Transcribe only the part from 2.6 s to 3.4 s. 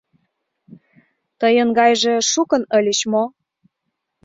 ыльыч мо?